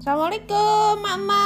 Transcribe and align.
Assalamualaikum, 0.00 0.98
Mama. 1.06 1.43